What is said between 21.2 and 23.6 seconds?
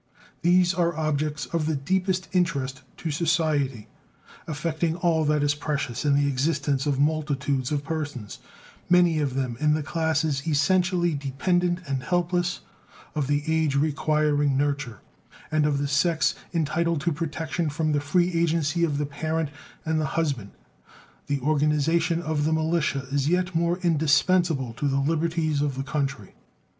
The organization of the militia is yet